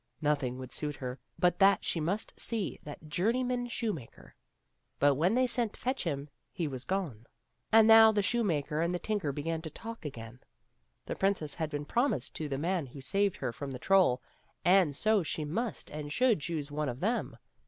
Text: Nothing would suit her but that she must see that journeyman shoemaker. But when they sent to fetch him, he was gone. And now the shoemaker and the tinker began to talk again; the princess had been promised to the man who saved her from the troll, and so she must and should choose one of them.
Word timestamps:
Nothing 0.19 0.57
would 0.57 0.71
suit 0.71 0.95
her 0.95 1.19
but 1.37 1.59
that 1.59 1.85
she 1.85 1.99
must 1.99 2.33
see 2.35 2.79
that 2.81 3.07
journeyman 3.07 3.67
shoemaker. 3.67 4.33
But 4.97 5.13
when 5.13 5.35
they 5.35 5.45
sent 5.45 5.73
to 5.73 5.79
fetch 5.79 6.05
him, 6.05 6.27
he 6.51 6.67
was 6.67 6.85
gone. 6.85 7.27
And 7.71 7.87
now 7.87 8.11
the 8.11 8.23
shoemaker 8.23 8.81
and 8.81 8.95
the 8.95 8.97
tinker 8.97 9.31
began 9.31 9.61
to 9.61 9.69
talk 9.69 10.03
again; 10.03 10.39
the 11.05 11.15
princess 11.15 11.53
had 11.53 11.69
been 11.69 11.85
promised 11.85 12.33
to 12.37 12.49
the 12.49 12.57
man 12.57 12.87
who 12.87 12.99
saved 12.99 13.35
her 13.35 13.53
from 13.53 13.69
the 13.69 13.77
troll, 13.77 14.23
and 14.65 14.95
so 14.95 15.21
she 15.21 15.45
must 15.45 15.91
and 15.91 16.11
should 16.11 16.39
choose 16.39 16.71
one 16.71 16.89
of 16.89 16.99
them. 17.01 17.37